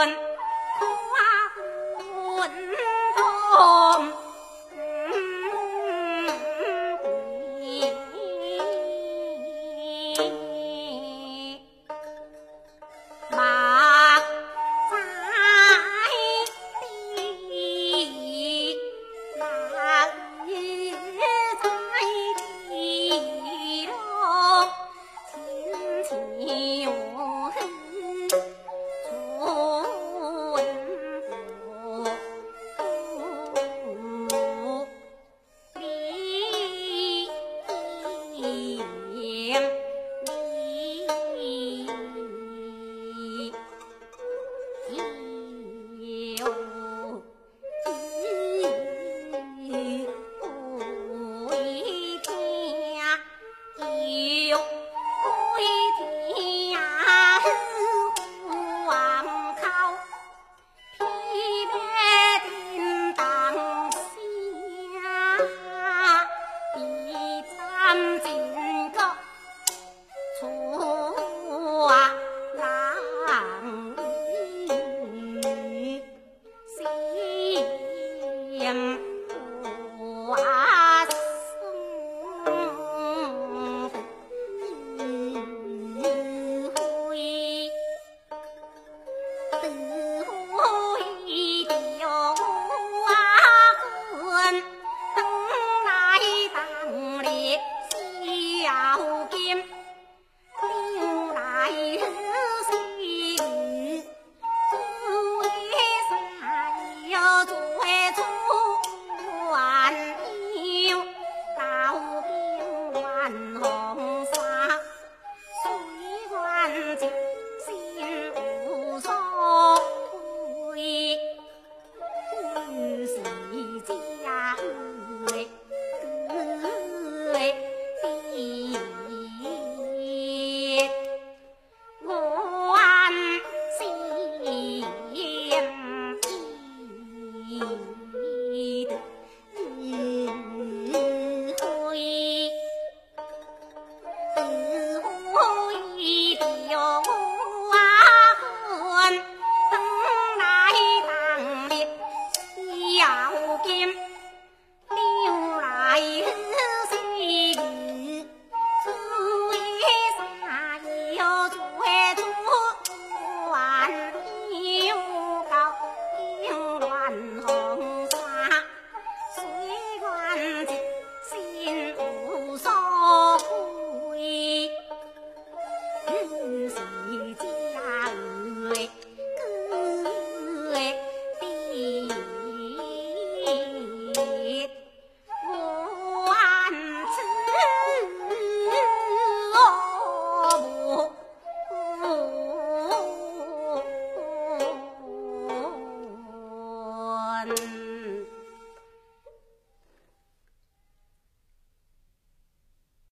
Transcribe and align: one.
one. 0.00 0.29